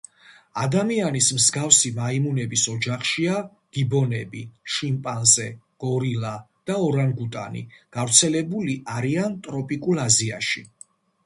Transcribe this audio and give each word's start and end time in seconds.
ადამიანის 0.59 1.25
მსგავსი 1.39 1.91
მაიმუნების 1.97 2.63
ოჯახშია 2.71 3.35
გიბონები, 3.79 4.41
შიმპანზე, 4.77 5.47
გორილა 5.85 6.33
და 6.71 6.81
ორანგუტანი; 6.89 7.63
გავრცელებული 8.01 8.79
არიან 8.97 9.39
ტროპიკულ 9.49 10.05
აზიაში. 10.09 10.69